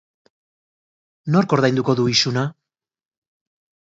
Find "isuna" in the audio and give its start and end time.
2.15-2.47